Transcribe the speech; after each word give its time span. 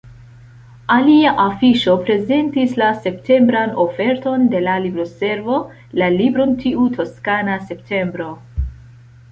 Alia 0.93 1.33
afiŝo 1.43 1.93
prezentis 2.07 2.73
la 2.83 2.87
septembran 3.03 3.75
oferton 3.85 4.49
de 4.55 4.63
la 4.69 4.79
Libroservo, 4.87 5.61
la 6.03 6.11
libron 6.19 6.59
Tiu 6.65 6.91
toskana 6.99 7.61
septembro. 7.71 8.35